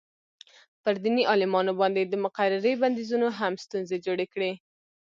پر 0.81 0.93
دیني 1.03 1.23
عالمانو 1.31 1.71
باندې 1.81 2.01
د 2.05 2.13
مقررې 2.25 2.73
بندیزونو 2.81 3.27
هم 3.39 3.53
ستونزې 3.63 3.97
جوړې 4.05 4.25
کړې. 4.33 4.51